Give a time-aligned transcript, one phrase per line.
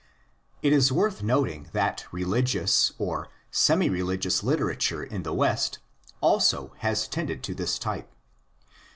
[0.63, 5.77] It is worth noting that religious or semi religious litera ture in the West
[6.21, 8.09] also has tended to this type.